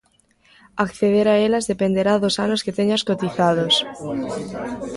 Acceder 0.85 1.27
a 1.33 1.39
elas 1.45 1.67
dependerá 1.71 2.13
dos 2.23 2.35
anos 2.45 2.63
que 2.65 2.75
teñas 2.79 3.05
cotizados. 3.09 3.73